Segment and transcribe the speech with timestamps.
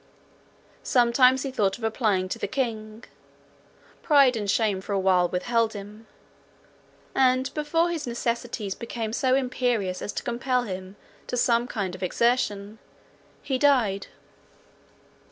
[0.81, 3.03] Sometimes he thought of applying to the king;
[4.01, 6.07] pride and shame for a while withheld him;
[7.13, 10.95] and, before his necessities became so imperious as to compel him
[11.27, 12.79] to some kind of exertion,
[13.43, 14.07] he died.